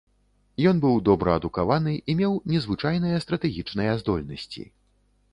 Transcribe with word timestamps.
Ён 0.69 0.77
быў 0.83 0.95
добра 1.09 1.33
адукаваны 1.39 1.91
і 2.13 2.15
меў 2.21 2.33
незвычайныя 2.53 3.19
стратэгічныя 3.25 3.93
здольнасці. 4.03 4.65